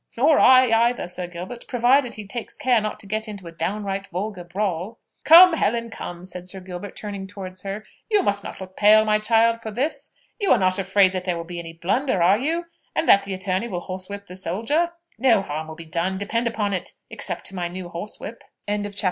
"Nor 0.17 0.39
I, 0.39 0.87
either, 0.89 1.07
Sir 1.07 1.27
Gilbert, 1.27 1.67
provided 1.67 2.15
he 2.15 2.25
takes 2.25 2.57
care 2.57 2.81
not 2.81 2.99
to 3.01 3.05
get 3.05 3.27
into 3.27 3.45
a 3.45 3.51
downright 3.51 4.07
vulgar 4.07 4.43
brawl." 4.43 4.99
"Come, 5.23 5.51
come, 5.51 5.59
Helen," 5.59 6.25
said 6.25 6.49
Sir 6.49 6.59
Gilbert, 6.59 6.95
turning 6.95 7.27
towards 7.27 7.61
her, 7.61 7.85
"you 8.09 8.23
must 8.23 8.43
not 8.43 8.59
look 8.59 8.75
pale, 8.75 9.05
my 9.05 9.19
child, 9.19 9.61
for 9.61 9.69
this. 9.69 10.09
You 10.39 10.49
are 10.53 10.57
not 10.57 10.79
afraid 10.79 11.11
that 11.11 11.25
there 11.25 11.37
will 11.37 11.43
be 11.43 11.59
any 11.59 11.73
blunder, 11.73 12.23
are 12.23 12.39
you? 12.39 12.65
and 12.95 13.07
that 13.07 13.25
the 13.25 13.33
attorney 13.35 13.67
will 13.67 13.81
horsewhip 13.81 14.25
the 14.25 14.35
soldier? 14.35 14.91
No 15.19 15.43
harm 15.43 15.67
will 15.67 15.75
be 15.75 15.85
done, 15.85 16.17
depend 16.17 16.47
upon 16.47 16.73
it, 16.73 16.93
except 17.11 17.45
to 17.49 17.55
my 17.55 17.67
new 17.67 17.87
horsewhip." 17.87 18.43
CHAPTER 18.67 18.91
XII. 18.91 18.97
MR. 18.97 18.99